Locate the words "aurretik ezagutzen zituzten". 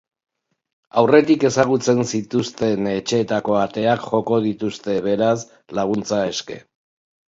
1.01-2.89